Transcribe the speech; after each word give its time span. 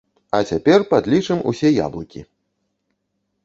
А 0.37 0.37
цяпер 0.51 0.85
падлічым 0.93 1.45
усе 1.53 1.69
яблыкі! 1.85 2.21